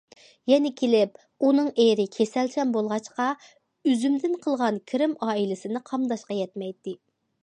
[0.51, 1.19] يەنە كېلىپ
[1.49, 3.27] ئۇنىڭ ئېرى كېسەلچان بولغاچقا،
[3.91, 6.95] ئۈزۈمدىن قىلغان كىرىم ئائىلىسىنى قامداشقا يەتمەيتتى.